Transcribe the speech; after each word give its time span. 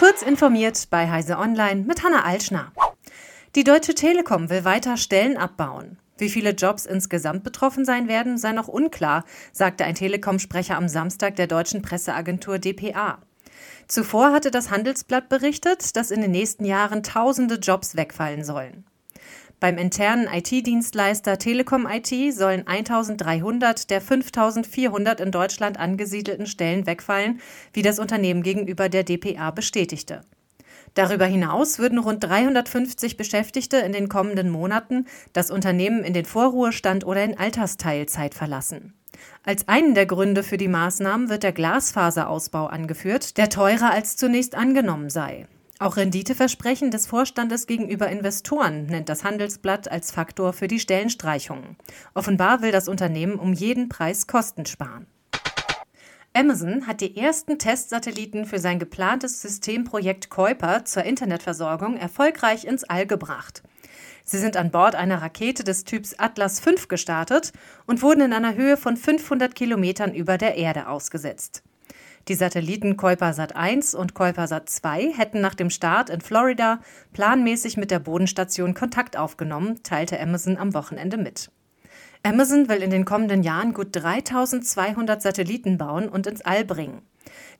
Kurz 0.00 0.22
informiert 0.22 0.88
bei 0.88 1.10
Heise 1.10 1.36
Online 1.36 1.82
mit 1.82 2.02
Hanna 2.02 2.24
Altschner. 2.24 2.72
Die 3.54 3.64
Deutsche 3.64 3.94
Telekom 3.94 4.48
will 4.48 4.64
weiter 4.64 4.96
Stellen 4.96 5.36
abbauen. 5.36 5.98
Wie 6.16 6.30
viele 6.30 6.52
Jobs 6.52 6.86
insgesamt 6.86 7.44
betroffen 7.44 7.84
sein 7.84 8.08
werden, 8.08 8.38
sei 8.38 8.52
noch 8.52 8.68
unklar, 8.68 9.26
sagte 9.52 9.84
ein 9.84 9.94
Telekom-Sprecher 9.94 10.78
am 10.78 10.88
Samstag 10.88 11.36
der 11.36 11.48
deutschen 11.48 11.82
Presseagentur 11.82 12.58
dpa. 12.58 13.18
Zuvor 13.88 14.32
hatte 14.32 14.50
das 14.50 14.70
Handelsblatt 14.70 15.28
berichtet, 15.28 15.94
dass 15.96 16.10
in 16.10 16.22
den 16.22 16.30
nächsten 16.30 16.64
Jahren 16.64 17.02
tausende 17.02 17.56
Jobs 17.56 17.94
wegfallen 17.94 18.42
sollen. 18.42 18.86
Beim 19.60 19.76
internen 19.76 20.26
IT-Dienstleister 20.26 21.36
Telekom 21.36 21.86
IT 21.86 22.34
sollen 22.34 22.66
1300 22.66 23.90
der 23.90 24.00
5400 24.00 25.20
in 25.20 25.30
Deutschland 25.30 25.78
angesiedelten 25.78 26.46
Stellen 26.46 26.86
wegfallen, 26.86 27.42
wie 27.74 27.82
das 27.82 27.98
Unternehmen 27.98 28.42
gegenüber 28.42 28.88
der 28.88 29.04
dpa 29.04 29.50
bestätigte. 29.50 30.22
Darüber 30.94 31.26
hinaus 31.26 31.78
würden 31.78 31.98
rund 31.98 32.24
350 32.24 33.18
Beschäftigte 33.18 33.76
in 33.76 33.92
den 33.92 34.08
kommenden 34.08 34.48
Monaten 34.48 35.04
das 35.34 35.50
Unternehmen 35.50 36.04
in 36.04 36.14
den 36.14 36.24
Vorruhestand 36.24 37.04
oder 37.04 37.22
in 37.22 37.38
Altersteilzeit 37.38 38.34
verlassen. 38.34 38.94
Als 39.44 39.68
einen 39.68 39.94
der 39.94 40.06
Gründe 40.06 40.42
für 40.42 40.56
die 40.56 40.68
Maßnahmen 40.68 41.28
wird 41.28 41.42
der 41.42 41.52
Glasfaserausbau 41.52 42.66
angeführt, 42.66 43.36
der 43.36 43.50
teurer 43.50 43.90
als 43.90 44.16
zunächst 44.16 44.54
angenommen 44.54 45.10
sei. 45.10 45.46
Auch 45.80 45.96
Renditeversprechen 45.96 46.90
des 46.90 47.06
Vorstandes 47.06 47.66
gegenüber 47.66 48.10
Investoren 48.10 48.84
nennt 48.84 49.08
das 49.08 49.24
Handelsblatt 49.24 49.90
als 49.90 50.10
Faktor 50.10 50.52
für 50.52 50.68
die 50.68 50.78
Stellenstreichungen. 50.78 51.78
Offenbar 52.12 52.60
will 52.60 52.70
das 52.70 52.86
Unternehmen 52.86 53.36
um 53.36 53.54
jeden 53.54 53.88
Preis 53.88 54.26
Kosten 54.26 54.66
sparen. 54.66 55.06
Amazon 56.34 56.86
hat 56.86 57.00
die 57.00 57.16
ersten 57.16 57.58
Testsatelliten 57.58 58.44
für 58.44 58.58
sein 58.58 58.78
geplantes 58.78 59.40
Systemprojekt 59.40 60.28
Kuiper 60.28 60.84
zur 60.84 61.04
Internetversorgung 61.04 61.96
erfolgreich 61.96 62.66
ins 62.66 62.84
All 62.84 63.06
gebracht. 63.06 63.62
Sie 64.22 64.38
sind 64.38 64.58
an 64.58 64.70
Bord 64.70 64.94
einer 64.94 65.22
Rakete 65.22 65.64
des 65.64 65.84
Typs 65.84 66.14
Atlas 66.18 66.60
V 66.60 66.72
gestartet 66.88 67.52
und 67.86 68.02
wurden 68.02 68.20
in 68.20 68.32
einer 68.34 68.54
Höhe 68.54 68.76
von 68.76 68.98
500 68.98 69.54
Kilometern 69.54 70.12
über 70.12 70.36
der 70.36 70.56
Erde 70.56 70.88
ausgesetzt. 70.88 71.62
Die 72.28 72.34
Satelliten 72.34 72.96
Kuipersat 72.96 73.56
1 73.56 73.94
und 73.94 74.14
Kuipersat 74.14 74.68
2 74.68 75.12
hätten 75.16 75.40
nach 75.40 75.54
dem 75.54 75.70
Start 75.70 76.10
in 76.10 76.20
Florida 76.20 76.80
planmäßig 77.12 77.76
mit 77.76 77.90
der 77.90 77.98
Bodenstation 77.98 78.74
Kontakt 78.74 79.16
aufgenommen, 79.16 79.82
teilte 79.82 80.20
Amazon 80.20 80.56
am 80.56 80.74
Wochenende 80.74 81.16
mit. 81.16 81.50
Amazon 82.22 82.68
will 82.68 82.82
in 82.82 82.90
den 82.90 83.06
kommenden 83.06 83.42
Jahren 83.42 83.72
gut 83.72 83.88
3200 83.92 85.22
Satelliten 85.22 85.78
bauen 85.78 86.08
und 86.08 86.26
ins 86.26 86.42
All 86.42 86.64
bringen. 86.64 87.02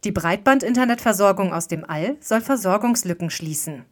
Die 0.05 0.13
Breitband-Internetversorgung 0.13 1.53
aus 1.53 1.67
dem 1.67 1.89
All 1.89 2.17
soll 2.21 2.43
Versorgungslücken 2.43 3.31
schließen. 3.31 3.87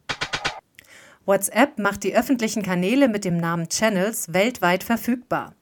WhatsApp 1.25 1.77
macht 1.79 2.03
die 2.03 2.15
öffentlichen 2.15 2.63
Kanäle 2.63 3.07
mit 3.07 3.25
dem 3.25 3.37
Namen 3.37 3.69
Channels 3.69 4.33
weltweit 4.33 4.83
verfügbar. 4.83 5.53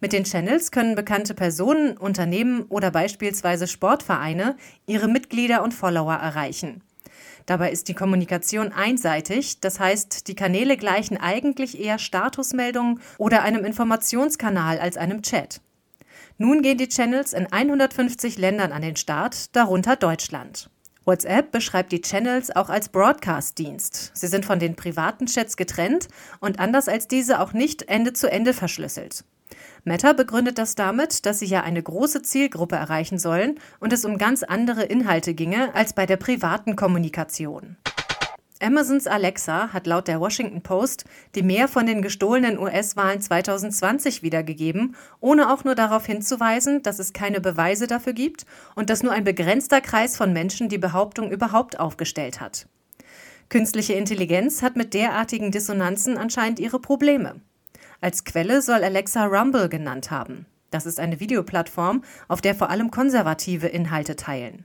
Mit 0.00 0.12
den 0.12 0.24
Channels 0.24 0.70
können 0.70 0.94
bekannte 0.94 1.34
Personen, 1.34 1.96
Unternehmen 1.96 2.62
oder 2.68 2.90
beispielsweise 2.90 3.66
Sportvereine 3.66 4.56
ihre 4.86 5.08
Mitglieder 5.08 5.62
und 5.62 5.74
Follower 5.74 6.14
erreichen. 6.14 6.82
Dabei 7.46 7.72
ist 7.72 7.88
die 7.88 7.94
Kommunikation 7.94 8.72
einseitig, 8.72 9.60
das 9.60 9.80
heißt, 9.80 10.28
die 10.28 10.34
Kanäle 10.34 10.76
gleichen 10.76 11.16
eigentlich 11.16 11.80
eher 11.80 11.98
Statusmeldungen 11.98 13.00
oder 13.18 13.42
einem 13.42 13.64
Informationskanal 13.64 14.78
als 14.78 14.96
einem 14.96 15.22
Chat. 15.22 15.60
Nun 16.38 16.62
gehen 16.62 16.78
die 16.78 16.88
Channels 16.88 17.32
in 17.32 17.52
150 17.52 18.38
Ländern 18.38 18.72
an 18.72 18.82
den 18.82 18.96
Start, 18.96 19.54
darunter 19.54 19.96
Deutschland. 19.96 20.70
WhatsApp 21.04 21.50
beschreibt 21.50 21.90
die 21.90 22.00
Channels 22.00 22.54
auch 22.54 22.68
als 22.68 22.88
Broadcast-Dienst. 22.88 24.12
Sie 24.14 24.26
sind 24.28 24.44
von 24.44 24.60
den 24.60 24.76
privaten 24.76 25.26
Chats 25.26 25.56
getrennt 25.56 26.08
und 26.38 26.60
anders 26.60 26.88
als 26.88 27.08
diese 27.08 27.40
auch 27.40 27.52
nicht 27.52 27.88
Ende 27.88 28.12
zu 28.12 28.30
Ende 28.30 28.54
verschlüsselt. 28.54 29.24
Meta 29.84 30.12
begründet 30.12 30.58
das 30.58 30.74
damit, 30.74 31.26
dass 31.26 31.38
sie 31.40 31.46
ja 31.46 31.62
eine 31.62 31.82
große 31.82 32.22
Zielgruppe 32.22 32.76
erreichen 32.76 33.18
sollen 33.18 33.58
und 33.80 33.92
es 33.92 34.04
um 34.04 34.18
ganz 34.18 34.42
andere 34.42 34.84
Inhalte 34.84 35.34
ginge 35.34 35.74
als 35.74 35.92
bei 35.92 36.06
der 36.06 36.16
privaten 36.16 36.76
Kommunikation. 36.76 37.76
Amazons 38.62 39.08
Alexa 39.08 39.72
hat 39.72 39.88
laut 39.88 40.06
der 40.06 40.20
Washington 40.20 40.62
Post 40.62 41.04
die 41.34 41.42
mehr 41.42 41.66
von 41.66 41.84
den 41.84 42.00
gestohlenen 42.00 42.58
US-Wahlen 42.58 43.20
2020 43.20 44.22
wiedergegeben, 44.22 44.94
ohne 45.20 45.52
auch 45.52 45.64
nur 45.64 45.74
darauf 45.74 46.06
hinzuweisen, 46.06 46.82
dass 46.82 47.00
es 47.00 47.12
keine 47.12 47.40
Beweise 47.40 47.88
dafür 47.88 48.12
gibt 48.12 48.46
und 48.76 48.88
dass 48.88 49.02
nur 49.02 49.12
ein 49.12 49.24
begrenzter 49.24 49.80
Kreis 49.80 50.16
von 50.16 50.32
Menschen 50.32 50.68
die 50.68 50.78
Behauptung 50.78 51.32
überhaupt 51.32 51.80
aufgestellt 51.80 52.40
hat. 52.40 52.66
Künstliche 53.48 53.94
Intelligenz 53.94 54.62
hat 54.62 54.76
mit 54.76 54.94
derartigen 54.94 55.50
Dissonanzen 55.50 56.16
anscheinend 56.16 56.60
ihre 56.60 56.78
Probleme. 56.78 57.40
Als 58.02 58.24
Quelle 58.24 58.62
soll 58.62 58.82
Alexa 58.82 59.26
Rumble 59.26 59.68
genannt 59.68 60.10
haben. 60.10 60.46
Das 60.72 60.86
ist 60.86 60.98
eine 60.98 61.20
Videoplattform, 61.20 62.02
auf 62.26 62.40
der 62.40 62.56
vor 62.56 62.68
allem 62.68 62.90
konservative 62.90 63.68
Inhalte 63.68 64.16
teilen. 64.16 64.64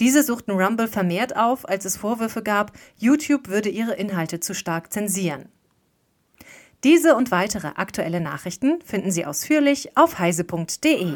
Diese 0.00 0.24
suchten 0.24 0.50
Rumble 0.50 0.88
vermehrt 0.88 1.36
auf, 1.36 1.68
als 1.68 1.84
es 1.84 1.96
Vorwürfe 1.96 2.42
gab, 2.42 2.72
YouTube 2.98 3.46
würde 3.46 3.68
ihre 3.68 3.94
Inhalte 3.94 4.40
zu 4.40 4.52
stark 4.52 4.92
zensieren. 4.92 5.48
Diese 6.82 7.14
und 7.14 7.30
weitere 7.30 7.68
aktuelle 7.68 8.20
Nachrichten 8.20 8.80
finden 8.84 9.12
Sie 9.12 9.24
ausführlich 9.24 9.96
auf 9.96 10.18
heise.de. 10.18 11.14